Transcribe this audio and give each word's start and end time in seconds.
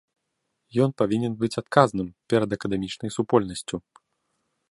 Ён 0.85 0.93
павінен 1.01 1.35
быць 1.43 1.51
адказным 1.61 2.09
перад 2.35 2.49
акадэмічнай 2.59 3.09
супольнасцю. 3.19 3.75